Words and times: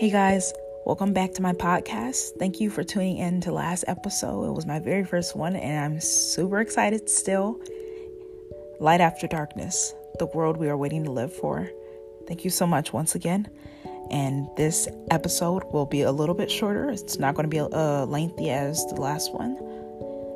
Hey 0.00 0.08
guys, 0.08 0.54
welcome 0.86 1.12
back 1.12 1.34
to 1.34 1.42
my 1.42 1.52
podcast. 1.52 2.38
Thank 2.38 2.58
you 2.58 2.70
for 2.70 2.82
tuning 2.82 3.18
in 3.18 3.42
to 3.42 3.52
last 3.52 3.84
episode. 3.86 4.48
It 4.48 4.52
was 4.52 4.64
my 4.64 4.78
very 4.78 5.04
first 5.04 5.36
one, 5.36 5.54
and 5.54 5.78
I'm 5.78 6.00
super 6.00 6.58
excited 6.62 7.10
still. 7.10 7.60
Light 8.78 9.02
after 9.02 9.26
darkness, 9.26 9.92
the 10.18 10.24
world 10.24 10.56
we 10.56 10.70
are 10.70 10.76
waiting 10.78 11.04
to 11.04 11.10
live 11.10 11.34
for. 11.34 11.68
Thank 12.26 12.44
you 12.44 12.50
so 12.50 12.66
much 12.66 12.94
once 12.94 13.14
again. 13.14 13.46
And 14.10 14.48
this 14.56 14.88
episode 15.10 15.64
will 15.70 15.84
be 15.84 16.00
a 16.00 16.12
little 16.12 16.34
bit 16.34 16.50
shorter. 16.50 16.88
It's 16.88 17.18
not 17.18 17.34
going 17.34 17.50
to 17.50 17.54
be 17.54 17.60
uh, 17.60 18.06
lengthy 18.06 18.48
as 18.48 18.82
the 18.86 19.02
last 19.02 19.34
one. 19.34 19.58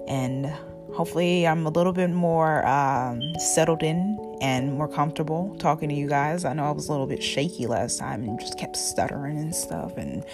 And 0.07 0.53
hopefully, 0.95 1.47
I'm 1.47 1.67
a 1.67 1.71
little 1.71 1.93
bit 1.93 2.11
more 2.11 2.67
um, 2.67 3.21
settled 3.39 3.83
in 3.83 4.19
and 4.41 4.75
more 4.75 4.89
comfortable 4.89 5.57
talking 5.59 5.89
to 5.89 5.95
you 5.95 6.09
guys. 6.09 6.45
I 6.45 6.53
know 6.53 6.65
I 6.65 6.71
was 6.71 6.89
a 6.89 6.93
little 6.93 7.07
bit 7.07 7.23
shaky 7.23 7.67
last 7.67 7.99
time 7.99 8.23
and 8.23 8.39
just 8.39 8.59
kept 8.59 8.77
stuttering 8.77 9.39
and 9.39 9.55
stuff 9.55 9.97
and 9.97 10.25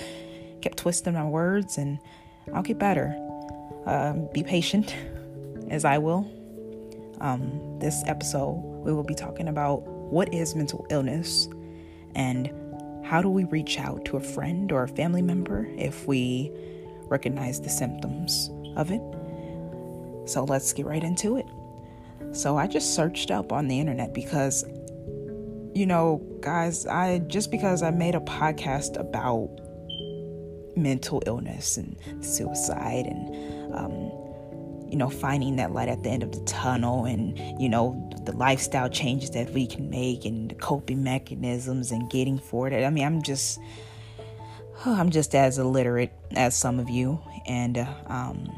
kept 0.61 0.79
twisting 0.79 1.15
my 1.15 1.27
words, 1.27 1.79
and 1.79 1.99
I'll 2.55 2.63
get 2.63 2.79
better. 2.79 3.17
Uh, 3.87 4.13
be 4.33 4.43
patient, 4.43 4.95
as 5.71 5.85
I 5.85 5.99
will. 5.99 6.31
Um, 7.21 7.79
this 7.81 8.03
episode, 8.07 8.55
we 8.85 8.93
will 8.93 9.05
be 9.05 9.15
talking 9.15 9.49
about 9.49 9.83
what 9.83 10.33
is 10.35 10.55
mental 10.55 10.87
illness 10.91 11.49
and 12.15 12.51
how 13.05 13.23
do 13.23 13.29
we 13.29 13.45
reach 13.45 13.79
out 13.79 14.05
to 14.07 14.17
a 14.17 14.21
friend 14.21 14.73
or 14.73 14.83
a 14.83 14.89
family 14.89 15.23
member 15.23 15.67
if 15.77 16.07
we 16.07 16.53
recognize 17.09 17.61
the 17.61 17.69
symptoms 17.69 18.51
of 18.77 18.91
it. 18.91 19.03
So 20.27 20.45
let's 20.45 20.73
get 20.73 20.87
right 20.87 21.03
into 21.03 21.37
it. 21.37 21.47
So 22.33 22.57
I 22.57 22.67
just 22.67 22.95
searched 22.95 23.31
up 23.31 23.53
on 23.53 23.69
the 23.69 23.81
internet 23.81 24.15
because, 24.15 24.65
you 25.75 25.87
know, 25.87 26.23
guys, 26.41 26.87
I 26.87 27.19
just 27.21 27.51
because 27.51 27.83
I 27.83 27.91
made 27.91 28.15
a 28.15 28.21
podcast 28.21 28.99
about 28.99 29.51
mental 30.77 31.23
illness 31.27 31.77
and 31.77 31.97
suicide 32.25 33.07
and, 33.07 33.75
um, 33.75 34.13
you 34.89 34.97
know, 34.97 35.09
finding 35.09 35.57
that 35.57 35.73
light 35.73 35.89
at 35.89 36.03
the 36.03 36.11
end 36.11 36.23
of 36.23 36.33
the 36.33 36.41
tunnel 36.45 37.05
and, 37.05 37.39
you 37.61 37.69
know, 37.69 38.11
the 38.25 38.33
lifestyle 38.33 38.89
changes 38.89 39.31
that 39.31 39.51
we 39.51 39.67
can 39.67 39.91
make 39.91 40.25
and 40.25 40.51
the 40.51 40.55
coping 40.55 41.03
mechanisms 41.03 41.91
and 41.91 42.11
getting 42.11 42.39
for 42.39 42.69
it. 42.69 42.85
I 42.85 42.91
mean, 42.91 43.05
I'm 43.05 43.23
just, 43.23 43.59
I'm 44.85 45.11
just 45.11 45.35
as 45.35 45.59
illiterate 45.59 46.13
as 46.33 46.57
some 46.57 46.79
of 46.79 46.89
you. 46.89 47.21
And, 47.47 47.79
uh, 47.79 47.95
um, 48.07 48.49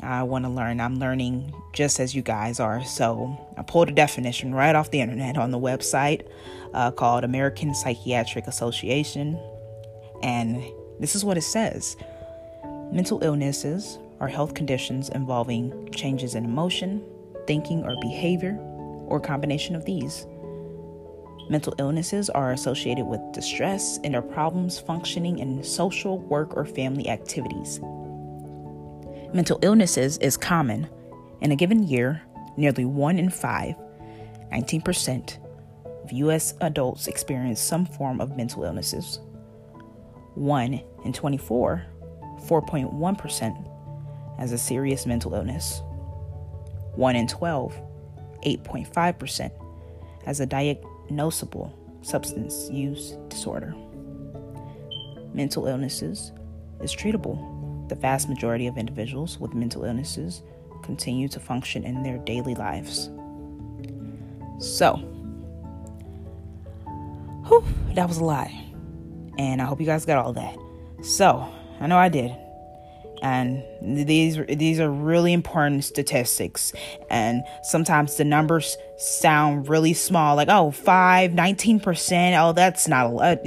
I 0.00 0.22
want 0.22 0.44
to 0.44 0.50
learn. 0.50 0.80
I'm 0.80 0.98
learning 0.98 1.52
just 1.72 1.98
as 1.98 2.14
you 2.14 2.22
guys 2.22 2.60
are. 2.60 2.84
So 2.84 3.36
I 3.56 3.62
pulled 3.62 3.88
a 3.88 3.92
definition 3.92 4.54
right 4.54 4.74
off 4.74 4.90
the 4.90 5.00
internet 5.00 5.36
on 5.36 5.50
the 5.50 5.58
website 5.58 6.26
uh, 6.72 6.90
called 6.90 7.24
American 7.24 7.74
Psychiatric 7.74 8.46
Association. 8.46 9.38
And 10.22 10.62
this 11.00 11.14
is 11.14 11.24
what 11.24 11.36
it 11.36 11.42
says 11.42 11.96
Mental 12.92 13.22
illnesses 13.22 13.98
are 14.20 14.28
health 14.28 14.54
conditions 14.54 15.08
involving 15.10 15.90
changes 15.92 16.34
in 16.34 16.44
emotion, 16.44 17.04
thinking, 17.46 17.84
or 17.84 17.94
behavior, 18.00 18.56
or 19.06 19.20
combination 19.20 19.74
of 19.74 19.84
these. 19.84 20.26
Mental 21.50 21.74
illnesses 21.78 22.28
are 22.30 22.52
associated 22.52 23.06
with 23.06 23.20
distress 23.32 23.98
and 24.04 24.14
are 24.14 24.22
problems 24.22 24.78
functioning 24.78 25.38
in 25.38 25.62
social, 25.64 26.18
work, 26.18 26.56
or 26.56 26.66
family 26.66 27.08
activities. 27.08 27.80
Mental 29.34 29.58
illnesses 29.60 30.16
is 30.18 30.38
common. 30.38 30.88
In 31.42 31.52
a 31.52 31.56
given 31.56 31.82
year, 31.82 32.22
nearly 32.56 32.86
one 32.86 33.18
in 33.18 33.28
five, 33.28 33.74
19%, 34.52 35.38
of 36.02 36.12
U.S. 36.12 36.54
adults 36.62 37.08
experience 37.08 37.60
some 37.60 37.84
form 37.84 38.22
of 38.22 38.38
mental 38.38 38.64
illnesses. 38.64 39.20
One 40.34 40.80
in 41.04 41.12
24, 41.12 41.84
4.1%, 42.46 44.38
has 44.38 44.52
a 44.52 44.58
serious 44.58 45.04
mental 45.04 45.34
illness. 45.34 45.82
One 46.94 47.14
in 47.14 47.26
12, 47.26 47.78
8.5%, 48.46 49.50
has 50.24 50.40
a 50.40 50.46
diagnosable 50.46 51.70
substance 52.00 52.70
use 52.70 53.18
disorder. 53.28 53.74
Mental 55.34 55.66
illnesses 55.66 56.32
is 56.80 56.96
treatable 56.96 57.57
the 57.88 57.94
vast 57.94 58.28
majority 58.28 58.66
of 58.66 58.76
individuals 58.76 59.38
with 59.38 59.54
mental 59.54 59.84
illnesses 59.84 60.42
continue 60.82 61.28
to 61.28 61.40
function 61.40 61.84
in 61.84 62.02
their 62.02 62.18
daily 62.18 62.54
lives. 62.54 63.10
So, 64.58 64.96
whew, 67.46 67.64
that 67.94 68.08
was 68.08 68.18
a 68.18 68.24
lot. 68.24 68.48
And 69.38 69.62
I 69.62 69.64
hope 69.64 69.80
you 69.80 69.86
guys 69.86 70.04
got 70.04 70.24
all 70.24 70.32
that. 70.32 70.56
So, 71.02 71.46
I 71.80 71.86
know 71.86 71.96
I 71.96 72.08
did. 72.08 72.34
And 73.22 73.64
these 73.82 74.38
these 74.48 74.78
are 74.80 74.90
really 74.90 75.32
important 75.32 75.84
statistics. 75.84 76.72
And 77.10 77.42
sometimes 77.62 78.16
the 78.16 78.24
numbers 78.24 78.76
sound 78.96 79.68
really 79.68 79.94
small, 79.94 80.36
like, 80.36 80.48
oh, 80.48 80.70
5, 80.70 81.32
19%. 81.32 82.40
Oh, 82.40 82.52
that's 82.52 82.86
not 82.86 83.06
a 83.06 83.08
lot. 83.08 83.38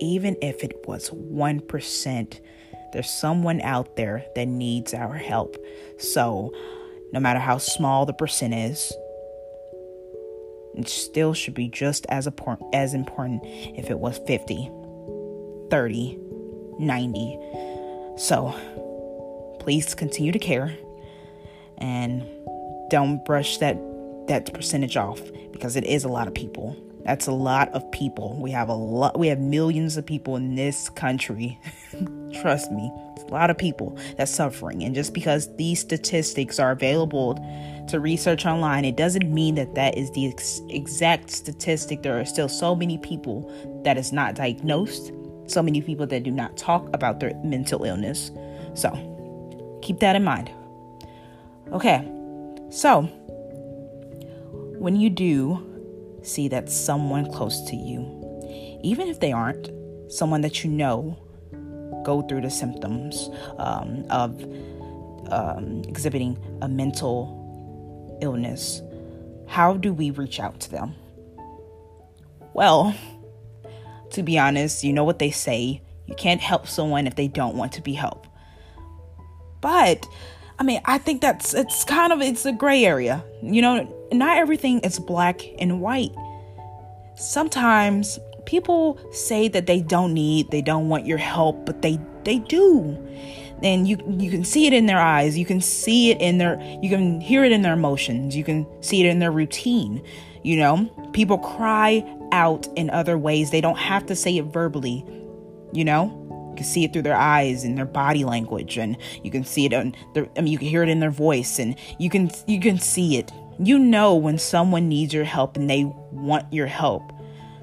Even 0.00 0.36
if 0.42 0.62
it 0.62 0.86
was 0.86 1.10
1%, 1.10 2.40
there's 2.92 3.10
someone 3.10 3.60
out 3.62 3.96
there 3.96 4.24
that 4.34 4.46
needs 4.46 4.94
our 4.94 5.14
help. 5.14 5.56
So, 5.98 6.52
no 7.12 7.20
matter 7.20 7.40
how 7.40 7.58
small 7.58 8.06
the 8.06 8.12
percent 8.12 8.54
is, 8.54 8.92
it 10.74 10.88
still 10.88 11.34
should 11.34 11.54
be 11.54 11.68
just 11.68 12.06
as 12.08 12.26
important 12.26 12.74
as 12.74 12.94
important 12.94 13.42
if 13.44 13.90
it 13.90 13.98
was 13.98 14.18
50, 14.26 14.70
30, 15.70 16.18
90. 16.78 17.38
So, 18.16 18.54
please 19.60 19.94
continue 19.94 20.32
to 20.32 20.38
care 20.38 20.76
and 21.78 22.24
don't 22.90 23.24
brush 23.24 23.58
that 23.58 23.78
that 24.28 24.52
percentage 24.54 24.96
off 24.96 25.20
because 25.50 25.76
it 25.76 25.84
is 25.84 26.04
a 26.04 26.08
lot 26.08 26.28
of 26.28 26.34
people. 26.34 26.76
That's 27.04 27.26
a 27.26 27.32
lot 27.32 27.68
of 27.70 27.90
people. 27.90 28.38
We 28.40 28.52
have 28.52 28.68
a 28.68 28.74
lot 28.74 29.18
we 29.18 29.28
have 29.28 29.40
millions 29.40 29.96
of 29.96 30.06
people 30.06 30.36
in 30.36 30.54
this 30.54 30.88
country. 30.90 31.58
Trust 32.40 32.72
me. 32.72 32.90
A 33.28 33.30
lot 33.32 33.50
of 33.50 33.58
people 33.58 33.96
that's 34.16 34.30
suffering 34.30 34.82
and 34.82 34.94
just 34.94 35.14
because 35.14 35.54
these 35.56 35.80
statistics 35.80 36.58
are 36.58 36.72
available 36.72 37.34
to 37.88 38.00
research 38.00 38.46
online, 38.46 38.84
it 38.84 38.96
doesn't 38.96 39.32
mean 39.32 39.54
that 39.56 39.74
that 39.74 39.96
is 39.96 40.10
the 40.12 40.28
ex- 40.28 40.60
exact 40.68 41.30
statistic. 41.30 42.02
There 42.02 42.18
are 42.18 42.24
still 42.24 42.48
so 42.48 42.74
many 42.74 42.98
people 42.98 43.50
that 43.84 43.98
is 43.98 44.12
not 44.12 44.34
diagnosed, 44.34 45.12
so 45.46 45.62
many 45.62 45.80
people 45.80 46.06
that 46.06 46.22
do 46.22 46.30
not 46.30 46.56
talk 46.56 46.88
about 46.94 47.20
their 47.20 47.34
mental 47.44 47.84
illness. 47.84 48.30
So, 48.74 48.90
keep 49.82 49.98
that 50.00 50.16
in 50.16 50.24
mind. 50.24 50.50
Okay. 51.72 52.08
So, 52.70 53.02
when 54.78 54.96
you 54.96 55.10
do 55.10 56.20
see 56.22 56.48
that 56.48 56.70
someone 56.70 57.30
close 57.30 57.62
to 57.68 57.76
you, 57.76 58.78
even 58.82 59.08
if 59.08 59.20
they 59.20 59.32
aren't, 59.32 59.70
someone 60.10 60.40
that 60.42 60.64
you 60.64 60.70
know, 60.70 61.18
go 62.04 62.22
through 62.22 62.42
the 62.42 62.50
symptoms 62.50 63.30
um, 63.58 64.04
of 64.10 64.42
um, 65.30 65.82
exhibiting 65.88 66.38
a 66.62 66.68
mental 66.68 68.18
illness, 68.22 68.82
how 69.46 69.76
do 69.76 69.92
we 69.92 70.10
reach 70.10 70.40
out 70.40 70.60
to 70.60 70.70
them? 70.70 70.94
Well, 72.54 72.94
to 74.10 74.22
be 74.22 74.38
honest, 74.38 74.84
you 74.84 74.92
know 74.92 75.04
what 75.04 75.18
they 75.18 75.30
say 75.30 75.82
you 76.06 76.14
can't 76.14 76.40
help 76.40 76.66
someone 76.66 77.06
if 77.06 77.14
they 77.14 77.28
don't 77.28 77.56
want 77.56 77.72
to 77.72 77.82
be 77.82 77.94
helped. 77.94 78.28
But 79.60 80.06
I 80.58 80.64
mean, 80.64 80.80
I 80.84 80.98
think 80.98 81.20
that's 81.20 81.54
it's 81.54 81.84
kind 81.84 82.12
of 82.12 82.20
it's 82.20 82.44
a 82.44 82.52
gray 82.52 82.84
area. 82.84 83.24
You 83.42 83.62
know, 83.62 84.08
not 84.12 84.36
everything 84.36 84.80
is 84.80 84.98
black 84.98 85.42
and 85.58 85.80
white. 85.80 86.12
Sometimes 87.16 88.18
people 88.52 89.00
say 89.12 89.48
that 89.48 89.64
they 89.66 89.80
don't 89.80 90.12
need, 90.12 90.50
they 90.50 90.60
don't 90.60 90.90
want 90.90 91.06
your 91.06 91.16
help, 91.16 91.64
but 91.64 91.80
they 91.80 91.98
they 92.24 92.38
do. 92.38 92.98
And 93.62 93.88
you 93.88 93.96
you 94.18 94.30
can 94.30 94.44
see 94.44 94.66
it 94.66 94.74
in 94.74 94.84
their 94.84 95.00
eyes, 95.00 95.38
you 95.38 95.46
can 95.46 95.62
see 95.62 96.10
it 96.10 96.20
in 96.20 96.36
their 96.36 96.60
you 96.82 96.90
can 96.90 97.18
hear 97.18 97.44
it 97.44 97.52
in 97.52 97.62
their 97.62 97.72
emotions, 97.72 98.36
you 98.36 98.44
can 98.44 98.66
see 98.82 99.00
it 99.02 99.06
in 99.06 99.20
their 99.20 99.32
routine. 99.32 100.02
You 100.42 100.58
know, 100.58 100.74
people 101.14 101.38
cry 101.38 102.04
out 102.32 102.66
in 102.76 102.90
other 102.90 103.16
ways. 103.16 103.50
They 103.50 103.62
don't 103.62 103.78
have 103.78 104.04
to 104.06 104.14
say 104.14 104.36
it 104.36 104.44
verbally. 104.44 105.02
You 105.72 105.86
know, 105.86 106.02
you 106.50 106.56
can 106.56 106.66
see 106.66 106.84
it 106.84 106.92
through 106.92 107.02
their 107.08 107.16
eyes 107.16 107.64
and 107.64 107.78
their 107.78 107.86
body 107.86 108.24
language, 108.24 108.76
and 108.76 108.98
you 109.22 109.30
can 109.30 109.44
see 109.44 109.64
it 109.64 109.72
on 109.72 109.94
their. 110.12 110.28
I 110.36 110.42
mean, 110.42 110.52
you 110.52 110.58
can 110.58 110.68
hear 110.68 110.82
it 110.82 110.90
in 110.90 111.00
their 111.00 111.16
voice, 111.28 111.58
and 111.58 111.74
you 111.98 112.10
can 112.10 112.30
you 112.46 112.60
can 112.60 112.78
see 112.78 113.16
it. 113.16 113.32
You 113.58 113.78
know 113.78 114.14
when 114.14 114.36
someone 114.36 114.90
needs 114.90 115.14
your 115.14 115.24
help 115.24 115.56
and 115.56 115.70
they 115.70 115.84
want 116.10 116.52
your 116.52 116.66
help. 116.66 117.12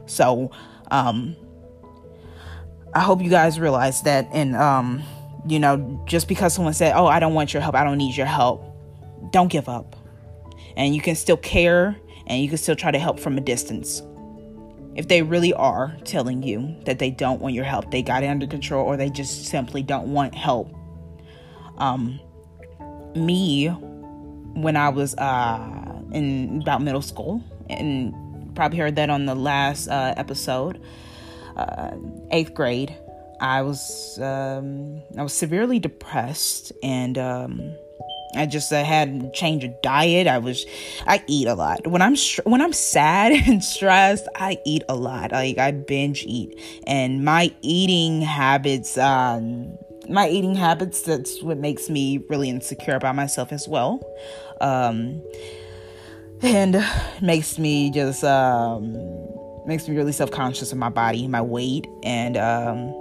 So, 0.09 0.49
um, 0.91 1.35
I 2.93 3.01
hope 3.01 3.21
you 3.21 3.29
guys 3.29 3.59
realize 3.59 4.01
that. 4.03 4.27
And 4.31 4.55
um, 4.55 5.03
you 5.47 5.59
know, 5.59 6.03
just 6.07 6.27
because 6.27 6.53
someone 6.53 6.73
said, 6.73 6.93
"Oh, 6.95 7.05
I 7.05 7.19
don't 7.19 7.33
want 7.33 7.53
your 7.53 7.61
help. 7.61 7.75
I 7.75 7.83
don't 7.83 7.97
need 7.97 8.15
your 8.15 8.25
help," 8.25 8.63
don't 9.31 9.49
give 9.51 9.69
up. 9.69 9.95
And 10.75 10.95
you 10.95 11.01
can 11.01 11.15
still 11.15 11.37
care, 11.37 11.97
and 12.27 12.41
you 12.41 12.49
can 12.49 12.57
still 12.57 12.75
try 12.75 12.91
to 12.91 12.99
help 12.99 13.19
from 13.19 13.37
a 13.37 13.41
distance. 13.41 14.01
if 14.99 15.07
they 15.07 15.21
really 15.21 15.53
are 15.53 15.95
telling 16.03 16.43
you 16.43 16.75
that 16.85 16.99
they 16.99 17.09
don't 17.09 17.39
want 17.41 17.55
your 17.55 17.63
help, 17.63 17.89
they 17.89 18.01
got 18.01 18.21
it 18.21 18.27
under 18.27 18.45
control, 18.45 18.85
or 18.85 18.97
they 18.97 19.09
just 19.09 19.45
simply 19.45 19.81
don't 19.81 20.11
want 20.11 20.35
help. 20.35 20.75
Um, 21.77 22.19
me, 23.15 23.67
when 23.67 24.75
I 24.75 24.89
was 24.89 25.15
uh, 25.15 26.01
in 26.11 26.61
about 26.61 26.81
middle 26.81 27.01
school, 27.01 27.41
and 27.69 28.13
probably 28.55 28.77
heard 28.77 28.95
that 28.95 29.09
on 29.09 29.25
the 29.25 29.35
last 29.35 29.87
uh, 29.87 30.13
episode, 30.17 30.81
uh, 31.55 31.91
eighth 32.31 32.53
grade, 32.53 32.95
I 33.41 33.61
was 33.61 34.19
um, 34.19 35.01
I 35.17 35.23
was 35.23 35.33
severely 35.33 35.79
depressed 35.79 36.71
and. 36.83 37.17
Um, 37.17 37.75
I 38.35 38.45
just 38.45 38.71
I 38.71 38.81
had 38.81 39.33
change 39.33 39.63
of 39.63 39.81
diet. 39.81 40.27
I 40.27 40.37
was 40.37 40.65
I 41.07 41.23
eat 41.27 41.47
a 41.47 41.55
lot. 41.55 41.87
When 41.87 42.01
I'm 42.01 42.15
when 42.43 42.61
I'm 42.61 42.73
sad 42.73 43.31
and 43.47 43.63
stressed, 43.63 44.27
I 44.35 44.59
eat 44.65 44.83
a 44.87 44.95
lot. 44.95 45.31
Like 45.31 45.57
I 45.57 45.71
binge 45.71 46.23
eat. 46.25 46.59
And 46.85 47.25
my 47.25 47.53
eating 47.61 48.21
habits 48.21 48.97
um 48.97 49.77
my 50.07 50.27
eating 50.29 50.55
habits 50.55 51.01
that's 51.01 51.41
what 51.41 51.57
makes 51.57 51.89
me 51.89 52.19
really 52.29 52.49
insecure 52.49 52.95
about 52.95 53.15
myself 53.15 53.51
as 53.51 53.67
well. 53.67 53.99
Um 54.61 55.23
and 56.41 56.83
makes 57.21 57.57
me 57.59 57.91
just 57.91 58.23
um 58.23 58.93
makes 59.65 59.87
me 59.87 59.95
really 59.95 60.11
self-conscious 60.11 60.71
of 60.71 60.77
my 60.77 60.89
body, 60.89 61.27
my 61.27 61.41
weight 61.41 61.87
and 62.03 62.37
um 62.37 62.93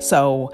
so 0.00 0.50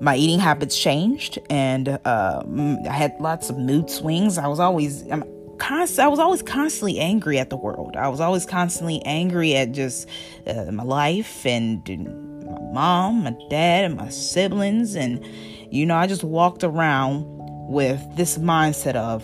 my 0.00 0.16
eating 0.16 0.38
habits 0.38 0.78
changed 0.78 1.38
and 1.50 1.88
uh, 2.04 2.42
I 2.88 2.92
had 2.92 3.12
lots 3.20 3.50
of 3.50 3.58
mood 3.58 3.90
swings. 3.90 4.38
I 4.38 4.46
was 4.46 4.60
always 4.60 5.02
I'm 5.10 5.24
I 5.62 6.08
was 6.08 6.18
always 6.18 6.42
constantly 6.42 6.98
angry 6.98 7.38
at 7.38 7.50
the 7.50 7.56
world. 7.56 7.94
I 7.96 8.08
was 8.08 8.18
always 8.20 8.46
constantly 8.46 9.02
angry 9.04 9.54
at 9.54 9.72
just 9.72 10.08
uh, 10.46 10.72
my 10.72 10.82
life 10.82 11.44
and, 11.44 11.86
and 11.88 12.44
my 12.44 12.58
mom, 12.72 13.24
my 13.24 13.36
dad, 13.50 13.84
and 13.84 13.96
my 13.96 14.08
siblings 14.08 14.96
and 14.96 15.24
you 15.70 15.86
know, 15.86 15.96
I 15.96 16.06
just 16.06 16.24
walked 16.24 16.64
around 16.64 17.24
with 17.68 18.00
this 18.16 18.38
mindset 18.38 18.96
of 18.96 19.22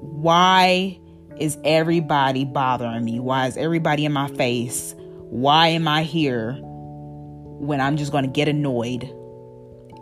why 0.00 0.98
is 1.38 1.56
everybody 1.64 2.44
bothering 2.44 3.04
me? 3.04 3.20
Why 3.20 3.46
is 3.46 3.56
everybody 3.56 4.04
in 4.04 4.12
my 4.12 4.28
face? 4.28 4.94
Why 5.30 5.68
am 5.68 5.86
I 5.86 6.02
here 6.02 6.58
when 6.60 7.80
I'm 7.80 7.96
just 7.96 8.12
going 8.12 8.24
to 8.24 8.30
get 8.30 8.48
annoyed 8.48 9.12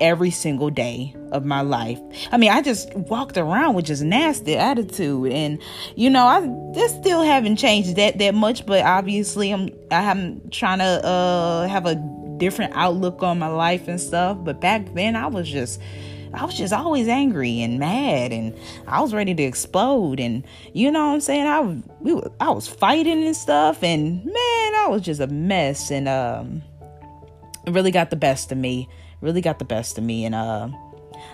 every 0.01 0.31
single 0.31 0.71
day 0.71 1.15
of 1.33 1.45
my 1.45 1.61
life. 1.61 1.99
I 2.31 2.37
mean, 2.37 2.51
I 2.51 2.63
just 2.63 2.95
walked 2.95 3.37
around 3.37 3.75
with 3.75 3.87
just 3.87 4.03
nasty 4.03 4.57
attitude, 4.57 5.33
and 5.33 5.61
you 5.95 6.11
know, 6.11 6.27
I 6.27 6.47
just 6.75 6.97
still 6.97 7.23
haven't 7.23 7.57
changed 7.57 7.97
that 7.97 8.19
that 8.19 8.35
much. 8.35 8.67
But 8.67 8.85
obviously, 8.85 9.53
I'm 9.53 9.71
I'm 9.91 10.49
trying 10.51 10.79
to 10.79 11.07
uh, 11.07 11.69
have 11.69 11.87
a 11.87 11.97
different 12.39 12.73
outlook 12.75 13.23
on 13.23 13.39
my 13.39 13.49
life 13.49 13.89
and 13.89 14.01
stuff. 14.01 14.39
But 14.41 14.61
back 14.61 14.95
then, 14.95 15.17
I 15.17 15.27
was 15.27 15.49
just. 15.49 15.81
I 16.35 16.45
was 16.45 16.57
just 16.57 16.73
always 16.73 17.09
angry 17.09 17.61
and 17.63 17.79
mad, 17.79 18.33
and 18.33 18.55
I 18.87 19.01
was 19.01 19.15
ready 19.15 19.35
to 19.35 19.43
explode. 19.43 20.21
And 20.21 20.45
you 20.73 20.91
know 20.91 21.09
what 21.09 21.15
I'm 21.15 21.21
saying? 21.21 21.47
I 21.47 21.61
we 22.01 22.15
were, 22.15 22.31
I 22.41 22.51
was 22.51 22.69
fighting 22.69 23.25
and 23.25 23.37
stuff, 23.37 23.83
and 23.83 24.25
man, 24.25 24.75
I 24.75 24.87
was 24.89 25.03
just 25.03 25.21
a 25.21 25.27
mess. 25.27 25.91
And 25.91 26.09
um, 26.09 26.63
really 27.67 27.91
got 27.91 28.11
the 28.11 28.17
best 28.17 28.53
of 28.53 28.59
me 28.59 28.89
really 29.21 29.41
got 29.41 29.59
the 29.59 29.65
best 29.65 29.99
of 29.99 30.05
me. 30.05 30.25
And 30.25 30.35
uh, 30.35 30.69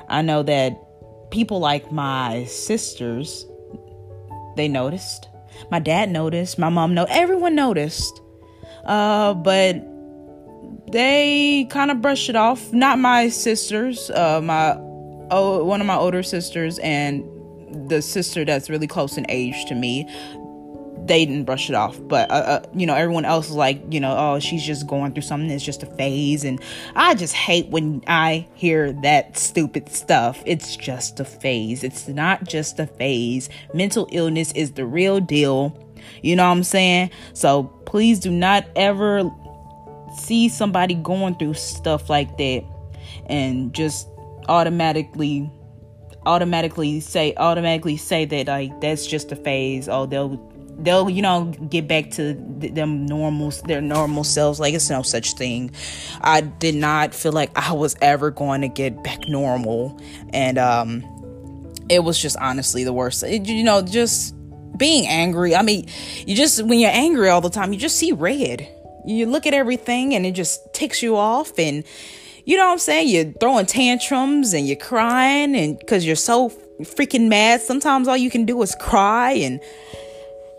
I 0.08 0.22
know 0.22 0.42
that 0.42 0.78
people 1.30 1.58
like 1.58 1.92
my 1.92 2.44
sisters, 2.44 3.46
they 4.56 4.68
noticed. 4.68 5.28
My 5.70 5.78
dad 5.78 6.10
noticed. 6.10 6.58
My 6.58 6.68
mom 6.68 6.94
know. 6.94 7.06
Everyone 7.08 7.54
noticed. 7.54 8.20
Uh, 8.84 9.34
but 9.34 9.76
they 10.92 11.66
kind 11.70 11.90
of 11.90 12.00
brushed 12.00 12.28
it 12.28 12.36
off. 12.36 12.72
Not 12.72 12.98
my 12.98 13.28
sisters. 13.28 14.10
Uh, 14.10 14.40
my 14.42 14.76
oh, 15.30 15.64
one 15.64 15.80
of 15.80 15.86
my 15.86 15.96
older 15.96 16.22
sisters 16.22 16.78
and 16.78 17.28
the 17.88 18.02
sister 18.02 18.44
that's 18.44 18.68
really 18.68 18.86
close 18.86 19.16
in 19.16 19.24
age 19.28 19.64
to 19.64 19.74
me 19.74 20.06
they 21.06 21.24
didn't 21.24 21.44
brush 21.44 21.68
it 21.68 21.74
off. 21.74 21.98
But 22.02 22.30
uh, 22.30 22.34
uh, 22.34 22.62
you 22.74 22.86
know 22.86 22.94
everyone 22.94 23.24
else 23.24 23.48
is 23.48 23.56
like 23.56 23.82
you 23.90 24.00
know 24.00 24.14
oh 24.16 24.38
she's 24.38 24.64
just 24.64 24.86
going 24.86 25.12
through 25.12 25.22
something. 25.22 25.50
It's 25.50 25.64
just 25.64 25.82
a 25.82 25.86
phase. 25.86 26.44
And 26.44 26.60
i 26.94 27.14
just 27.14 27.34
hate 27.34 27.68
when 27.68 28.02
i 28.06 28.46
hear 28.54 28.92
that 29.02 29.36
stupid 29.36 29.88
stuff. 29.88 30.42
It's 30.46 30.76
just 30.76 31.20
a 31.20 31.24
phase. 31.24 31.84
It's 31.84 32.08
not 32.08 32.44
just 32.44 32.78
a 32.78 32.86
phase. 32.86 33.48
Mental 33.74 34.08
illness 34.12 34.52
is 34.52 34.72
the 34.72 34.86
real 34.86 35.20
deal. 35.20 35.76
You 36.22 36.36
know 36.36 36.44
what 36.44 36.56
i'm 36.56 36.64
saying? 36.64 37.10
So 37.32 37.64
please 37.86 38.18
do 38.20 38.30
not 38.30 38.66
ever 38.76 39.30
see 40.16 40.48
somebody 40.48 40.94
going 40.94 41.36
through 41.36 41.54
stuff 41.54 42.08
like 42.10 42.36
that 42.38 42.64
and 43.26 43.74
just 43.74 44.08
automatically 44.48 45.50
automatically 46.26 47.00
say 47.00 47.34
automatically 47.36 47.96
say 47.96 48.24
that 48.24 48.46
like 48.46 48.80
that's 48.80 49.06
just 49.06 49.32
a 49.32 49.36
phase. 49.36 49.88
Oh 49.88 50.06
they'll 50.06 50.36
they'll 50.78 51.10
you 51.10 51.22
know 51.22 51.52
get 51.68 51.86
back 51.88 52.10
to 52.12 52.34
them 52.34 53.06
normal 53.06 53.50
their 53.66 53.80
normal 53.80 54.24
selves. 54.24 54.60
Like 54.60 54.74
it's 54.74 54.90
no 54.90 55.02
such 55.02 55.34
thing. 55.34 55.72
I 56.20 56.42
did 56.42 56.74
not 56.74 57.14
feel 57.14 57.32
like 57.32 57.50
i 57.56 57.72
was 57.72 57.96
ever 58.00 58.30
going 58.30 58.60
to 58.60 58.68
get 58.68 59.02
back 59.02 59.28
normal. 59.28 60.00
And 60.32 60.58
um 60.58 61.04
it 61.88 62.04
was 62.04 62.18
just 62.18 62.36
honestly 62.38 62.84
the 62.84 62.92
worst. 62.92 63.22
It, 63.22 63.46
you 63.46 63.64
know 63.64 63.82
just 63.82 64.34
being 64.76 65.06
angry. 65.06 65.54
I 65.56 65.62
mean 65.62 65.88
you 66.26 66.36
just 66.36 66.62
when 66.62 66.78
you're 66.78 66.90
angry 66.92 67.28
all 67.28 67.40
the 67.40 67.50
time 67.50 67.72
you 67.72 67.78
just 67.78 67.96
see 67.96 68.12
red 68.12 68.68
you 69.04 69.26
look 69.26 69.46
at 69.46 69.54
everything 69.54 70.14
and 70.14 70.24
it 70.26 70.32
just 70.32 70.72
ticks 70.74 71.02
you 71.02 71.16
off 71.16 71.58
and 71.58 71.84
you 72.44 72.56
know 72.56 72.66
what 72.66 72.72
i'm 72.72 72.78
saying? 72.78 73.08
You're 73.08 73.32
throwing 73.32 73.66
tantrums 73.66 74.52
and 74.52 74.66
you're 74.66 74.76
crying 74.76 75.54
and 75.54 75.78
because 75.78 76.04
you're 76.04 76.16
so 76.16 76.50
freaking 76.80 77.28
mad. 77.28 77.60
Sometimes 77.60 78.08
all 78.08 78.16
you 78.16 78.30
can 78.30 78.44
do 78.44 78.60
is 78.62 78.74
cry 78.74 79.32
and 79.32 79.60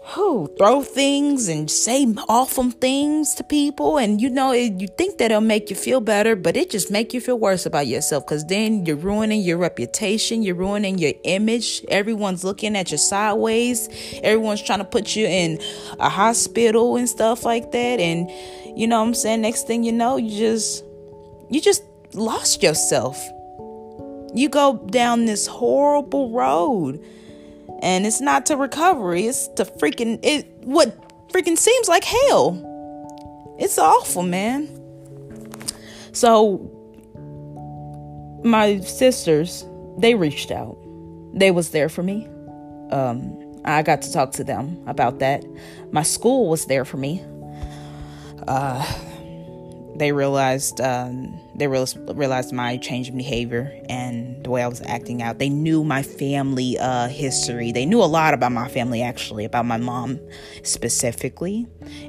who 0.05 0.53
throw 0.57 0.81
things 0.81 1.47
and 1.47 1.71
say 1.71 2.05
awful 2.27 2.69
things 2.71 3.33
to 3.35 3.43
people. 3.43 3.97
And 3.97 4.19
you 4.21 4.29
know 4.29 4.51
it, 4.51 4.81
you 4.81 4.87
think 4.87 5.17
that 5.17 5.31
it'll 5.31 5.41
make 5.41 5.69
you 5.69 5.75
feel 5.75 6.01
better 6.01 6.35
but 6.35 6.57
it 6.57 6.69
just 6.69 6.91
make 6.91 7.13
you 7.13 7.21
feel 7.21 7.39
worse 7.39 7.65
about 7.65 7.87
yourself 7.87 8.25
because 8.25 8.45
then 8.45 8.85
you're 8.85 8.97
ruining 8.97 9.41
your 9.41 9.57
reputation. 9.57 10.43
You're 10.43 10.55
ruining 10.55 10.97
your 10.97 11.13
image. 11.23 11.83
Everyone's 11.87 12.43
looking 12.43 12.75
at 12.75 12.91
you 12.91 12.97
sideways. 12.97 13.87
Everyone's 14.21 14.61
trying 14.61 14.79
to 14.79 14.85
put 14.85 15.15
you 15.15 15.25
in 15.25 15.59
a 15.99 16.09
hospital 16.09 16.97
and 16.97 17.07
stuff 17.07 17.45
like 17.45 17.71
that. 17.71 17.99
And 17.99 18.29
you 18.77 18.87
know 18.87 18.99
what 18.99 19.07
i'm 19.07 19.13
saying? 19.13 19.41
Next 19.41 19.67
thing 19.67 19.83
you 19.83 19.91
know 19.91 20.17
you 20.17 20.37
just 20.37 20.83
you 21.49 21.61
just 21.61 21.83
lost 22.13 22.61
yourself. 22.61 23.17
You 24.35 24.49
go 24.49 24.77
down 24.87 25.25
this 25.25 25.47
horrible 25.47 26.31
road 26.31 26.99
and 27.83 28.07
it's 28.07 28.21
not 28.21 28.45
to 28.47 28.55
recovery 28.55 29.25
it's 29.25 29.47
to 29.49 29.65
freaking 29.65 30.17
it 30.23 30.47
what 30.63 30.97
freaking 31.31 31.57
seems 31.57 31.87
like 31.87 32.03
hell. 32.03 33.55
It's 33.59 33.77
awful 33.77 34.23
man. 34.23 34.69
So 36.13 36.69
my 38.43 38.79
sisters 38.79 39.65
they 39.97 40.15
reached 40.15 40.49
out. 40.49 40.77
They 41.33 41.51
was 41.51 41.69
there 41.71 41.89
for 41.89 42.03
me. 42.03 42.27
Um, 42.91 43.39
i 43.65 43.81
got 43.81 44.01
to 44.03 44.11
talk 44.11 44.31
to 44.33 44.43
them 44.43 44.81
about 44.87 45.19
that. 45.19 45.43
My 45.91 46.03
school 46.03 46.49
was 46.49 46.65
there 46.65 46.85
for 46.85 46.97
me. 46.97 47.23
Uh, 48.47 48.83
they 49.95 50.11
realized 50.11 50.81
um, 50.81 51.39
they 51.55 51.67
realized, 51.67 51.97
realized 52.15 52.51
my 52.51 52.77
change 52.77 53.09
in 53.09 53.17
behavior 53.17 53.79
and 53.89 54.43
the 54.43 54.49
way 54.49 54.63
I 54.63 54.67
was 54.67 54.81
acting 54.81 55.21
out. 55.21 55.39
They 55.39 55.49
knew 55.49 55.83
my 55.83 56.01
family 56.01 56.77
uh, 56.79 57.07
history. 57.07 57.71
They 57.71 57.85
knew 57.85 58.01
a 58.01 58.05
lot 58.05 58.33
about 58.33 58.51
my 58.51 58.67
family, 58.67 59.01
actually, 59.01 59.45
about 59.45 59.65
my 59.65 59.77
mom 59.77 60.19
specifically, 60.63 61.67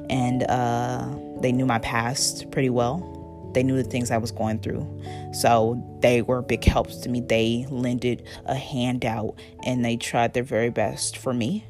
and 0.09 0.43
uh, 0.43 1.15
they 1.41 1.51
knew 1.51 1.65
my 1.65 1.79
past 1.79 2.49
pretty 2.51 2.69
well. 2.69 3.11
They 3.53 3.63
knew 3.63 3.81
the 3.81 3.89
things 3.89 4.11
I 4.11 4.17
was 4.17 4.31
going 4.31 4.59
through, 4.59 4.85
so 5.33 5.81
they 6.01 6.21
were 6.21 6.41
big 6.41 6.63
helps 6.63 6.97
to 6.97 7.09
me. 7.09 7.21
They 7.21 7.65
lended 7.69 8.27
a 8.45 8.55
hand 8.55 9.05
out 9.05 9.39
and 9.63 9.85
they 9.85 9.95
tried 9.95 10.33
their 10.33 10.43
very 10.43 10.69
best 10.69 11.17
for 11.17 11.33
me. 11.33 11.65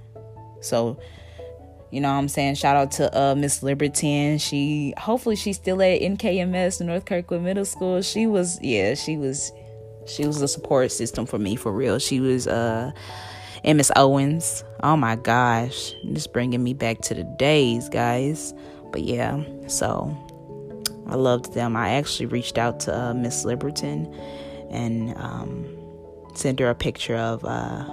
So 0.61 0.99
you 1.95 2.01
know 2.01 2.11
what 2.11 2.19
I'm 2.19 2.27
saying? 2.27 2.55
Shout 2.55 2.75
out 2.75 2.91
to 2.91 3.17
uh, 3.17 3.35
Miss 3.35 3.61
Liberton. 3.61 4.41
She 4.41 4.93
hopefully 4.97 5.37
she's 5.37 5.55
still 5.55 5.81
at 5.81 6.01
NKMS 6.01 6.85
North 6.85 7.05
Kirkwood 7.05 7.41
Middle 7.41 7.63
School. 7.63 8.01
She 8.01 8.27
was 8.27 8.61
yeah, 8.61 8.95
she 8.95 9.15
was 9.15 9.49
she 10.05 10.27
was 10.27 10.41
a 10.41 10.47
support 10.49 10.91
system 10.91 11.25
for 11.25 11.39
me 11.39 11.55
for 11.55 11.71
real. 11.71 11.97
She 11.97 12.19
was 12.19 12.47
uh 12.47 12.91
and 13.63 13.77
Miss 13.77 13.93
Owens. 13.95 14.65
Oh 14.83 14.97
my 14.97 15.15
gosh. 15.15 15.93
Just 16.11 16.33
bringing 16.33 16.61
me 16.61 16.73
back 16.73 16.99
to 17.03 17.13
the 17.13 17.23
days, 17.23 17.87
guys. 17.87 18.53
But 18.91 19.03
yeah, 19.03 19.41
so 19.67 20.13
I 21.07 21.15
loved 21.15 21.53
them. 21.53 21.77
I 21.77 21.91
actually 21.91 22.25
reached 22.25 22.57
out 22.57 22.81
to 22.81 22.93
uh, 22.93 23.13
Miss 23.13 23.45
Liberton 23.45 24.13
and 24.69 25.15
um, 25.17 25.65
sent 26.35 26.59
her 26.59 26.69
a 26.69 26.75
picture 26.75 27.15
of 27.15 27.45
uh, 27.45 27.85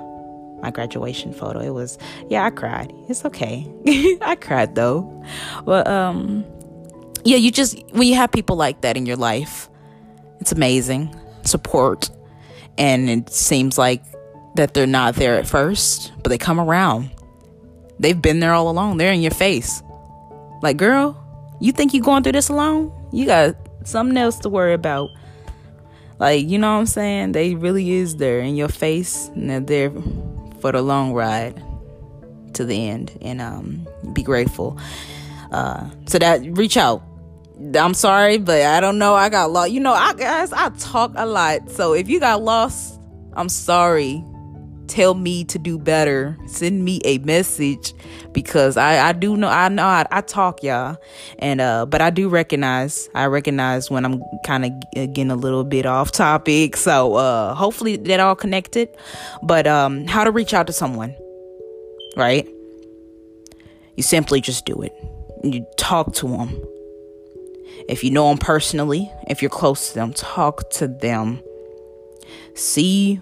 my 0.63 0.71
graduation 0.71 1.33
photo. 1.33 1.59
It 1.59 1.71
was, 1.71 1.99
yeah, 2.31 2.45
I 2.45 2.51
cried. 2.51 2.93
It's 3.09 3.25
okay. 3.25 3.69
I 4.23 4.37
cried 4.37 4.75
though. 4.75 5.25
But, 5.65 5.87
um, 5.89 6.45
yeah, 7.25 7.37
you 7.37 7.51
just, 7.51 7.79
when 7.91 8.09
you 8.09 8.15
have 8.15 8.33
people 8.33 8.57
like 8.57 8.81
that 8.81 8.97
in 8.97 9.05
your 9.05 9.17
life, 9.17 9.69
it's 10.41 10.53
amazing. 10.53 11.15
Support. 11.43 12.11
And 12.79 13.11
it 13.11 13.31
seems 13.31 13.77
like 13.77 14.03
that 14.55 14.75
they're 14.75 14.87
not 14.87 15.17
there 15.17 15.39
at 15.39 15.47
first, 15.47 16.13
but 16.23 16.31
they 16.31 16.39
come 16.39 16.59
around. 16.59 17.11
They've 17.99 18.21
been 18.21 18.41
there 18.41 18.53
all 18.53 18.69
along. 18.69 18.97
They're 18.97 19.13
in 19.13 19.21
your 19.21 19.33
face. 19.33 19.83
Like, 20.63 20.77
girl, 20.77 21.19
you 21.61 21.73
think 21.73 21.95
you're 21.95 22.05
going 22.05 22.23
through 22.23 22.33
this 22.33 22.49
alone? 22.49 22.93
You 23.13 23.27
got 23.27 23.57
something 23.85 24.17
else 24.17 24.39
to 24.41 24.49
worry 24.49 24.75
about. 24.75 25.11
Like, 26.19 26.49
you 26.49 26.59
know 26.59 26.73
what 26.73 26.81
I'm 26.81 26.87
saying? 26.87 27.33
They 27.33 27.55
really 27.55 27.91
is 27.93 28.17
there 28.17 28.41
in 28.41 28.57
your 28.57 28.69
face 28.69 29.29
and 29.35 29.51
they're 29.51 29.61
there 29.61 29.91
for 30.63 30.73
the 30.73 30.81
long 30.81 31.13
ride 31.13 31.63
to 32.55 32.65
the 32.65 32.89
end 32.89 33.19
and 33.21 33.43
um, 33.43 33.87
be 34.15 34.23
grateful. 34.23 34.79
Uh, 35.51 35.91
so 36.07 36.19
that 36.19 36.41
reach 36.57 36.79
out. 36.79 37.03
I'm 37.75 37.95
sorry, 37.95 38.39
but 38.39 38.63
I 38.63 38.81
don't 38.81 38.99
know. 38.99 39.15
I 39.15 39.29
got 39.29 39.51
lost. 39.51 39.73
You 39.73 39.81
know, 39.81 39.93
I 39.93 40.15
guys, 40.15 40.53
I 40.53 40.71
talk 40.71 41.13
a 41.17 41.27
lot. 41.27 41.71
So 41.71 41.93
if 41.93 42.09
you 42.09 42.19
got 42.19 42.43
lost, 42.43 42.99
I'm 43.35 43.49
sorry 43.49 44.25
tell 44.89 45.15
me 45.15 45.45
to 45.45 45.59
do 45.59 45.79
better. 45.79 46.37
Send 46.47 46.85
me 46.85 47.01
a 47.05 47.19
message 47.19 47.95
because 48.33 48.77
i 48.77 49.09
i 49.09 49.13
do 49.13 49.37
know 49.37 49.49
i 49.49 49.69
know 49.69 49.85
i, 49.85 50.07
I 50.11 50.21
talk 50.21 50.63
y'all. 50.63 50.97
And 51.39 51.61
uh 51.61 51.87
but 51.87 52.01
i 52.01 52.11
do 52.11 52.29
recognize 52.29 53.09
i 53.15 53.27
recognize 53.27 53.91
when 53.91 54.05
i'm 54.05 54.23
kind 54.45 54.65
of 54.65 54.73
getting 54.93 55.31
a 55.31 55.37
little 55.37 55.65
bit 55.65 55.87
off 55.87 56.13
topic. 56.13 56.77
So 56.77 57.15
uh 57.15 57.55
hopefully 57.55 57.97
that 57.97 58.21
all 58.21 58.35
connected. 58.35 58.89
But 59.43 59.67
um 59.67 60.07
how 60.07 60.25
to 60.25 60.31
reach 60.31 60.55
out 60.55 60.67
to 60.67 60.73
someone 60.73 61.15
right? 62.17 62.49
You 63.97 64.03
simply 64.03 64.41
just 64.41 64.65
do 64.65 64.81
it. 64.83 64.93
You 65.45 65.67
talk 65.77 66.15
to 66.15 66.29
them 66.29 66.63
if 67.89 68.05
you 68.05 68.11
know 68.11 68.29
them 68.29 68.39
personally 68.39 69.11
if 69.27 69.43
you're 69.43 69.51
close 69.51 69.89
to 69.89 69.95
them 69.95 70.13
talk 70.13 70.71
to 70.71 70.89
them. 70.89 71.43
See 72.55 73.21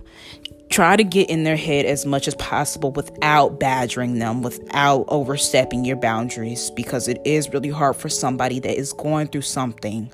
try 0.71 0.97
to 0.97 1.03
get 1.03 1.29
in 1.29 1.43
their 1.43 1.57
head 1.57 1.85
as 1.85 2.07
much 2.07 2.29
as 2.29 2.35
possible 2.37 2.93
without 2.93 3.59
badgering 3.59 4.21
them, 4.21 4.41
without 4.41 5.05
overstepping 5.09 5.85
your 5.85 5.97
boundaries, 5.97 6.71
because 6.71 7.09
it 7.09 7.21
is 7.25 7.53
really 7.53 7.71
hard 7.71 7.97
for 7.97 8.09
somebody 8.09 8.61
that 8.61 8.77
is 8.77 8.93
going 8.93 9.27
through 9.27 9.43
something 9.43 10.11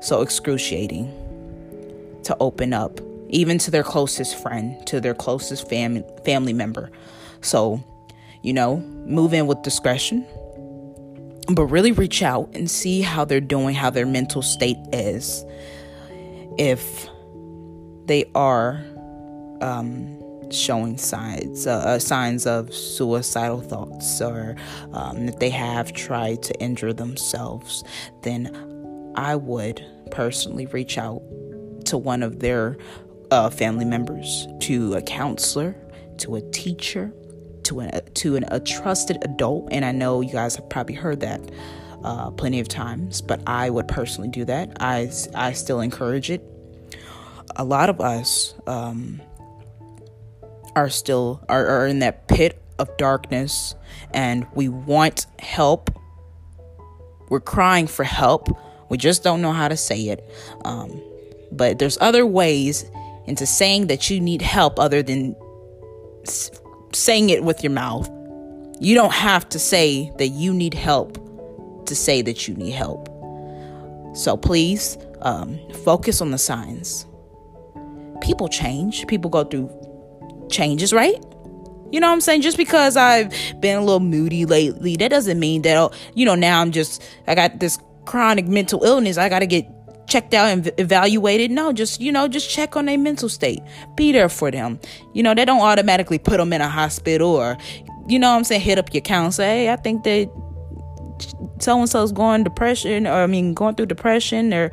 so 0.00 0.22
excruciating 0.22 1.06
to 2.24 2.36
open 2.40 2.72
up, 2.72 3.00
even 3.28 3.58
to 3.58 3.70
their 3.70 3.84
closest 3.84 4.40
friend, 4.42 4.84
to 4.86 5.00
their 5.00 5.14
closest 5.14 5.68
family 5.68 6.04
family 6.24 6.52
member. 6.52 6.90
So, 7.40 7.82
you 8.42 8.52
know, 8.52 8.78
move 9.06 9.32
in 9.32 9.46
with 9.46 9.62
discretion, 9.62 10.26
but 11.48 11.66
really 11.66 11.92
reach 11.92 12.22
out 12.22 12.50
and 12.54 12.68
see 12.68 13.02
how 13.02 13.24
they're 13.24 13.40
doing, 13.40 13.74
how 13.74 13.90
their 13.90 14.06
mental 14.06 14.42
state 14.42 14.78
is. 14.92 15.44
If 16.58 17.08
they 18.06 18.24
are 18.34 18.84
um, 19.60 20.18
showing 20.50 20.96
signs 20.96 21.66
uh, 21.66 21.78
uh, 21.78 21.98
signs 21.98 22.46
of 22.46 22.72
suicidal 22.72 23.60
thoughts 23.60 24.20
or 24.20 24.56
um, 24.92 25.26
they 25.38 25.50
have 25.50 25.92
tried 25.92 26.42
to 26.42 26.58
injure 26.60 26.92
themselves, 26.92 27.84
then 28.22 29.12
I 29.14 29.36
would 29.36 29.84
personally 30.10 30.66
reach 30.66 30.96
out 30.98 31.22
to 31.86 31.98
one 31.98 32.22
of 32.22 32.40
their 32.40 32.76
uh, 33.30 33.50
family 33.50 33.84
members, 33.84 34.46
to 34.60 34.94
a 34.94 35.02
counselor, 35.02 35.76
to 36.18 36.36
a 36.36 36.40
teacher, 36.50 37.12
to 37.64 37.80
a 37.80 38.00
to 38.00 38.36
an, 38.36 38.44
a 38.48 38.60
trusted 38.60 39.18
adult. 39.22 39.68
And 39.70 39.84
I 39.84 39.92
know 39.92 40.20
you 40.20 40.32
guys 40.32 40.56
have 40.56 40.68
probably 40.68 40.94
heard 40.94 41.20
that 41.20 41.40
uh, 42.04 42.30
plenty 42.30 42.60
of 42.60 42.68
times, 42.68 43.20
but 43.20 43.42
I 43.46 43.70
would 43.70 43.88
personally 43.88 44.28
do 44.28 44.44
that. 44.46 44.76
I 44.80 45.10
I 45.34 45.52
still 45.52 45.80
encourage 45.80 46.30
it. 46.30 46.42
A 47.56 47.64
lot 47.64 47.90
of 47.90 48.00
us. 48.00 48.54
Um, 48.66 49.20
are 50.76 50.90
still 50.90 51.44
are, 51.48 51.66
are 51.66 51.86
in 51.86 52.00
that 52.00 52.28
pit 52.28 52.62
of 52.78 52.94
darkness 52.96 53.74
and 54.12 54.46
we 54.54 54.68
want 54.68 55.26
help. 55.38 55.90
We're 57.28 57.40
crying 57.40 57.86
for 57.86 58.04
help. 58.04 58.48
We 58.88 58.96
just 58.96 59.22
don't 59.22 59.42
know 59.42 59.52
how 59.52 59.68
to 59.68 59.76
say 59.76 60.08
it. 60.08 60.28
Um, 60.64 61.02
but 61.52 61.78
there's 61.78 61.98
other 62.00 62.24
ways 62.24 62.90
into 63.26 63.44
saying 63.46 63.88
that 63.88 64.08
you 64.08 64.20
need 64.20 64.40
help 64.40 64.78
other 64.78 65.02
than 65.02 65.36
s- 66.26 66.50
saying 66.92 67.30
it 67.30 67.44
with 67.44 67.62
your 67.62 67.72
mouth. 67.72 68.08
You 68.80 68.94
don't 68.94 69.12
have 69.12 69.48
to 69.50 69.58
say 69.58 70.10
that 70.18 70.28
you 70.28 70.54
need 70.54 70.72
help 70.72 71.18
to 71.86 71.94
say 71.94 72.22
that 72.22 72.48
you 72.48 72.54
need 72.54 72.72
help. 72.72 73.08
So 74.14 74.36
please 74.36 74.96
um, 75.20 75.58
focus 75.84 76.20
on 76.20 76.30
the 76.30 76.38
signs. 76.38 77.06
People 78.20 78.48
change. 78.48 79.06
People 79.06 79.30
go 79.30 79.44
through 79.44 79.68
changes, 80.50 80.92
right? 80.92 81.16
You 81.90 82.00
know 82.00 82.08
what 82.08 82.14
I'm 82.14 82.20
saying? 82.20 82.42
Just 82.42 82.56
because 82.56 82.96
I've 82.96 83.30
been 83.60 83.78
a 83.78 83.80
little 83.80 84.00
moody 84.00 84.44
lately, 84.44 84.96
that 84.96 85.08
doesn't 85.08 85.40
mean 85.40 85.62
that, 85.62 85.76
oh, 85.76 85.90
you 86.14 86.26
know, 86.26 86.34
now 86.34 86.60
I'm 86.60 86.70
just, 86.70 87.02
I 87.26 87.34
got 87.34 87.60
this 87.60 87.78
chronic 88.04 88.46
mental 88.46 88.84
illness. 88.84 89.16
I 89.16 89.28
got 89.28 89.38
to 89.38 89.46
get 89.46 89.66
checked 90.06 90.34
out 90.34 90.48
and 90.48 90.70
evaluated. 90.78 91.50
No, 91.50 91.72
just, 91.72 92.00
you 92.00 92.12
know, 92.12 92.28
just 92.28 92.50
check 92.50 92.76
on 92.76 92.86
their 92.86 92.98
mental 92.98 93.28
state. 93.28 93.60
Be 93.94 94.12
there 94.12 94.28
for 94.28 94.50
them. 94.50 94.80
You 95.14 95.22
know, 95.22 95.34
they 95.34 95.44
don't 95.44 95.60
automatically 95.60 96.18
put 96.18 96.36
them 96.38 96.52
in 96.52 96.60
a 96.60 96.68
hospital 96.68 97.30
or, 97.30 97.56
you 98.06 98.18
know 98.18 98.30
what 98.30 98.36
I'm 98.36 98.44
saying, 98.44 98.62
hit 98.62 98.78
up 98.78 98.92
your 98.92 99.02
counselor. 99.02 99.46
Hey, 99.46 99.70
I 99.70 99.76
think 99.76 100.04
that 100.04 100.30
so 101.58 101.78
and 101.78 101.88
so's 101.88 102.12
going 102.12 102.44
depression 102.44 103.06
or, 103.06 103.22
I 103.22 103.26
mean, 103.26 103.54
going 103.54 103.74
through 103.76 103.86
depression 103.86 104.52
or 104.52 104.70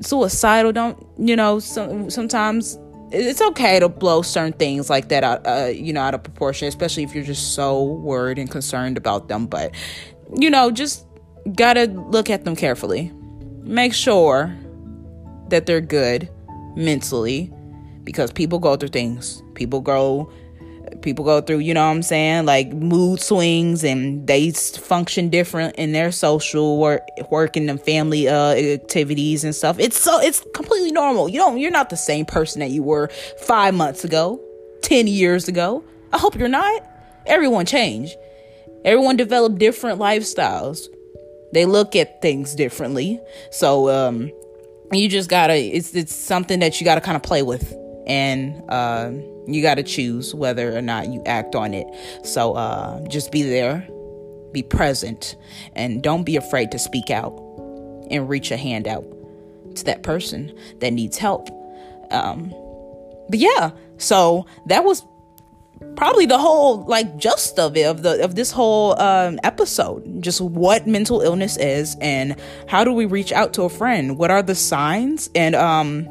suicidal. 0.00 0.72
Don't, 0.72 1.06
you 1.18 1.36
know, 1.36 1.58
some, 1.58 2.10
sometimes 2.10 2.78
it's 3.14 3.40
okay 3.40 3.78
to 3.78 3.88
blow 3.88 4.22
certain 4.22 4.52
things 4.52 4.90
like 4.90 5.08
that 5.08 5.24
out, 5.24 5.46
uh, 5.46 5.66
you 5.66 5.92
know, 5.92 6.00
out 6.00 6.14
of 6.14 6.22
proportion, 6.22 6.68
especially 6.68 7.04
if 7.04 7.14
you're 7.14 7.24
just 7.24 7.54
so 7.54 7.82
worried 7.82 8.38
and 8.38 8.50
concerned 8.50 8.96
about 8.96 9.28
them. 9.28 9.46
But, 9.46 9.74
you 10.36 10.50
know, 10.50 10.70
just 10.70 11.06
gotta 11.54 11.84
look 11.86 12.28
at 12.30 12.44
them 12.44 12.56
carefully. 12.56 13.12
Make 13.62 13.94
sure 13.94 14.54
that 15.48 15.66
they're 15.66 15.80
good 15.80 16.28
mentally 16.76 17.52
because 18.02 18.32
people 18.32 18.58
go 18.58 18.76
through 18.76 18.88
things. 18.88 19.42
People 19.54 19.80
go 19.80 20.30
people 21.04 21.24
go 21.24 21.40
through, 21.40 21.58
you 21.58 21.74
know 21.74 21.84
what 21.84 21.92
I'm 21.92 22.02
saying, 22.02 22.46
like 22.46 22.72
mood 22.72 23.20
swings 23.20 23.84
and 23.84 24.26
they 24.26 24.50
function 24.50 25.28
different 25.28 25.76
in 25.76 25.92
their 25.92 26.10
social 26.10 26.78
work, 26.78 27.02
work 27.30 27.56
and 27.56 27.80
family 27.80 28.28
uh, 28.28 28.54
activities 28.54 29.44
and 29.44 29.54
stuff. 29.54 29.78
It's 29.78 30.00
so 30.00 30.18
it's 30.20 30.44
completely 30.54 30.90
normal. 30.90 31.28
You 31.28 31.38
don't 31.38 31.58
you're 31.58 31.70
not 31.70 31.90
the 31.90 31.96
same 31.96 32.24
person 32.24 32.60
that 32.60 32.70
you 32.70 32.82
were 32.82 33.08
5 33.42 33.74
months 33.74 34.04
ago, 34.04 34.40
10 34.82 35.06
years 35.06 35.46
ago. 35.46 35.84
I 36.12 36.18
hope 36.18 36.36
you're 36.36 36.48
not. 36.48 36.82
Everyone 37.26 37.66
changed. 37.66 38.16
Everyone 38.84 39.16
developed 39.16 39.58
different 39.58 40.00
lifestyles. 40.00 40.88
They 41.52 41.66
look 41.66 41.94
at 41.94 42.20
things 42.20 42.54
differently. 42.54 43.20
So 43.50 43.90
um 43.90 44.32
you 44.92 45.08
just 45.08 45.28
got 45.28 45.48
to 45.48 45.54
it's 45.54 45.94
it's 45.94 46.14
something 46.14 46.60
that 46.60 46.80
you 46.80 46.84
got 46.84 46.96
to 46.96 47.00
kind 47.00 47.16
of 47.16 47.22
play 47.22 47.42
with 47.42 47.74
and 48.06 48.62
uh 48.68 49.10
you 49.46 49.62
got 49.62 49.74
to 49.74 49.82
choose 49.82 50.34
whether 50.34 50.76
or 50.76 50.82
not 50.82 51.08
you 51.08 51.22
act 51.26 51.54
on 51.54 51.74
it. 51.74 51.86
So 52.24 52.54
uh, 52.54 53.06
just 53.08 53.32
be 53.32 53.42
there, 53.42 53.86
be 54.52 54.62
present, 54.62 55.36
and 55.74 56.02
don't 56.02 56.24
be 56.24 56.36
afraid 56.36 56.70
to 56.72 56.78
speak 56.78 57.10
out 57.10 57.32
and 58.10 58.28
reach 58.28 58.50
a 58.50 58.56
hand 58.56 58.86
out 58.86 59.04
to 59.76 59.84
that 59.84 60.02
person 60.02 60.56
that 60.80 60.92
needs 60.92 61.18
help. 61.18 61.48
Um, 62.10 62.50
but 63.28 63.38
yeah, 63.38 63.70
so 63.98 64.46
that 64.66 64.84
was 64.84 65.04
probably 65.96 66.26
the 66.26 66.38
whole 66.38 66.84
like 66.84 67.16
just 67.16 67.58
of 67.58 67.76
it 67.76 67.84
of 67.84 68.02
the 68.02 68.22
of 68.22 68.34
this 68.34 68.50
whole 68.50 68.98
um 69.00 69.38
episode 69.42 70.22
just 70.22 70.40
what 70.40 70.86
mental 70.86 71.20
illness 71.20 71.56
is 71.56 71.96
and 72.00 72.36
how 72.68 72.84
do 72.84 72.92
we 72.92 73.04
reach 73.04 73.32
out 73.32 73.52
to 73.52 73.62
a 73.62 73.68
friend 73.68 74.16
what 74.16 74.30
are 74.30 74.42
the 74.42 74.54
signs 74.54 75.28
and 75.34 75.54
um 75.54 76.08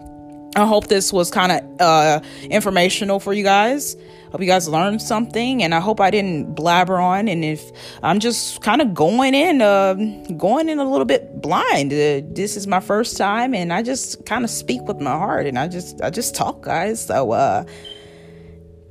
I 0.56 0.66
hope 0.68 0.88
this 0.88 1.12
was 1.12 1.32
kind 1.32 1.52
of 1.52 1.82
uh, 1.82 2.20
informational 2.44 3.20
for 3.20 3.34
you 3.34 3.44
guys. 3.44 3.96
Hope 4.32 4.42
you 4.42 4.48
guys 4.48 4.68
learned 4.68 5.02
something, 5.02 5.64
and 5.64 5.74
I 5.74 5.80
hope 5.80 6.00
I 6.00 6.12
didn't 6.12 6.56
blabber 6.56 6.98
on. 6.98 7.28
And 7.28 7.44
if 7.44 7.72
I'm 8.04 8.20
just 8.20 8.62
kind 8.62 8.82
of 8.82 8.94
going 8.94 9.34
in, 9.34 9.62
uh, 9.62 9.94
going 10.38 10.70
in 10.70 10.80
a 10.80 10.90
little 10.90 11.06
bit 11.06 11.42
blind. 11.42 11.92
Uh, 11.92 12.22
this 12.34 12.56
is 12.56 12.68
my 12.68 12.80
first 12.80 13.18
time, 13.18 13.56
and 13.56 13.74
I 13.74 13.82
just 13.82 14.26
kind 14.26 14.44
of 14.44 14.50
speak 14.50 14.82
with 14.84 15.00
my 15.00 15.12
heart, 15.12 15.48
and 15.48 15.58
I 15.58 15.68
just 15.68 16.02
I 16.02 16.10
just 16.10 16.36
talk, 16.36 16.62
guys. 16.62 17.06
So 17.06 17.32
uh, 17.32 17.64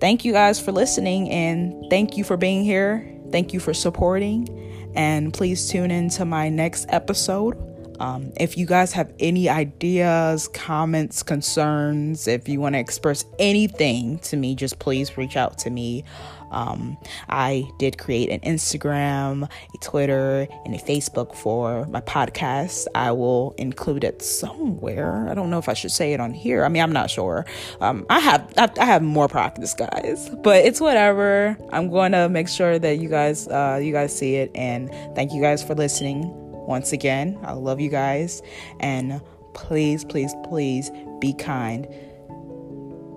thank 0.00 0.25
you 0.25 0.33
guys 0.33 0.61
for 0.61 0.73
listening, 0.73 1.31
and 1.31 1.88
thank 1.90 2.16
you 2.16 2.25
for 2.25 2.37
being 2.37 2.64
here. 2.64 3.09
Thank 3.31 3.52
you 3.52 3.61
for 3.61 3.73
supporting, 3.73 4.49
and 4.95 5.33
please 5.33 5.69
tune 5.69 5.90
in 5.90 6.09
to 6.11 6.25
my 6.25 6.49
next 6.49 6.87
episode 6.88 7.72
Um, 8.02 8.32
if 8.37 8.59
you 8.59 8.66
guys 8.66 8.92
have 8.94 9.12
any 9.21 9.49
ideas, 9.49 10.49
comments, 10.49 11.23
concerns, 11.23 12.26
if 12.26 12.49
you 12.49 12.61
want 12.61 12.75
to 12.75 12.80
express 12.80 13.25
anything 13.38 14.18
to 14.21 14.37
me, 14.37 14.56
just 14.56 14.80
please 14.80 15.16
reach 15.16 15.37
out 15.37 15.56
to 15.59 15.71
me. 15.71 16.02
Um, 16.50 16.99
I 17.28 17.71
did 17.78 17.99
create 17.99 18.28
an 18.28 18.40
Instagram, 18.40 19.44
a 19.44 19.78
Twitter, 19.78 20.49
and 20.64 20.75
a 20.75 20.78
Facebook 20.78 21.37
for 21.37 21.87
my 21.87 22.00
podcast. 22.00 22.88
I 22.92 23.12
will 23.12 23.54
include 23.56 24.02
it 24.02 24.21
somewhere. 24.21 25.28
I 25.30 25.35
don't 25.35 25.49
know 25.49 25.61
if 25.61 25.68
I 25.68 25.75
should 25.75 25.92
say 25.92 26.12
it 26.12 26.18
on 26.18 26.35
here. 26.35 26.64
I 26.64 26.68
mean, 26.68 26.82
I'm 26.82 26.92
not 26.92 27.09
sure. 27.09 27.47
Um, 27.80 28.04
I 28.11 28.18
have 28.18 28.52
I, 28.59 28.68
I, 28.80 28.85
have 28.85 29.02
more 29.02 29.28
practice, 29.28 29.75
guys, 29.75 30.28
but 30.42 30.64
it's 30.64 30.80
whatever. 30.80 31.56
I'm 31.71 31.88
going 31.88 32.12
to 32.12 32.28
make 32.28 32.49
sure 32.49 32.80
that 32.80 32.99
you 32.99 33.09
guys 33.09 33.47
uh, 33.47 33.80
you 33.80 33.92
guys 33.92 34.14
see 34.14 34.35
it, 34.35 34.50
and 34.56 34.90
thank 35.14 35.32
you 35.32 35.40
guys 35.40 35.62
for 35.62 35.76
listening. 35.76 36.41
Once 36.66 36.92
again, 36.92 37.38
I 37.42 37.52
love 37.52 37.81
you 37.81 37.90
guys, 37.90 38.42
and 38.81 39.21
please, 39.54 40.04
please, 40.04 40.35
please 40.45 40.90
be 41.21 41.33
kind 41.35 41.87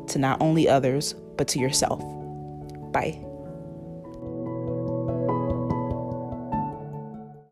to 0.08 0.20
not 0.20 0.42
only 0.42 0.68
others 0.70 1.14
but 1.38 1.48
to 1.50 1.60
yourself. 1.60 2.00
Bye. 2.92 3.25